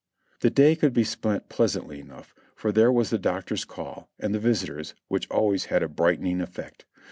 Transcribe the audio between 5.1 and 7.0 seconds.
always had a brighten ing effect.